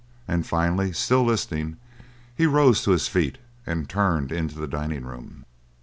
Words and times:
And 0.27 0.47
finally, 0.47 0.93
still 0.93 1.23
listening, 1.23 1.77
he 2.35 2.47
rose 2.47 2.81
to 2.81 2.89
his 2.89 3.07
feet 3.07 3.37
and 3.67 3.87
turned 3.87 4.31
into 4.31 4.57
the 4.57 4.65
dining 4.65 5.05
room. 5.05 5.45